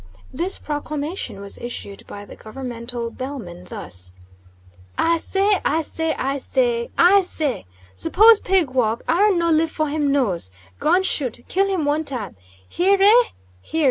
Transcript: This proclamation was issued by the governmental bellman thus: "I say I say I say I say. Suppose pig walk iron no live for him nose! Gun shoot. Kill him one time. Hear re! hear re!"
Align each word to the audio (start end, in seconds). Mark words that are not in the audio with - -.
This 0.33 0.57
proclamation 0.57 1.41
was 1.41 1.59
issued 1.59 2.07
by 2.07 2.25
the 2.25 2.35
governmental 2.35 3.11
bellman 3.11 3.65
thus: 3.65 4.13
"I 4.97 5.17
say 5.17 5.61
I 5.63 5.83
say 5.83 6.15
I 6.15 6.39
say 6.39 6.89
I 6.97 7.21
say. 7.21 7.67
Suppose 7.95 8.39
pig 8.39 8.71
walk 8.71 9.03
iron 9.07 9.37
no 9.37 9.51
live 9.51 9.69
for 9.69 9.89
him 9.89 10.11
nose! 10.11 10.51
Gun 10.79 11.03
shoot. 11.03 11.41
Kill 11.47 11.67
him 11.67 11.85
one 11.85 12.03
time. 12.03 12.35
Hear 12.67 12.97
re! 12.97 13.25
hear 13.61 13.77
re!" 13.79 13.79